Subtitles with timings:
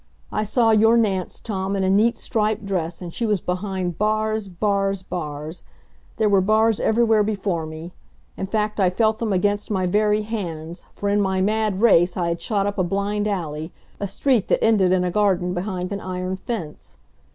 [0.31, 4.47] I saw your Nance, Tom, in a neat striped dress, and she was behind bars
[4.47, 5.61] bars bars!
[6.17, 7.91] There were bars everywhere before me.
[8.35, 12.29] In fact, I felt them against my very hands, for in my mad race I
[12.29, 16.01] had shot up a blind alley a street that ended in a garden behind an
[16.01, 16.97] iron fence.